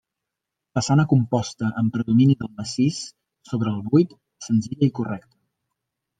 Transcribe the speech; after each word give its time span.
Façana 0.77 1.03
composta 1.11 1.69
amb 1.81 1.93
predomini 1.97 2.37
del 2.39 2.49
massís 2.63 3.03
sobre 3.51 3.75
el 3.75 3.85
buit, 3.93 4.19
senzilla 4.49 4.87
i 4.91 4.93
correcta. 5.03 5.41